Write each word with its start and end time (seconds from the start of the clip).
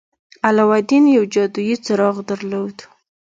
علاوالدين 0.47 1.03
يو 1.15 1.23
جادويي 1.33 1.75
څراغ 1.85 2.15
درلود. 2.29 2.75